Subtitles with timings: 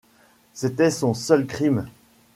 [0.53, 1.85] C’était son seul crime.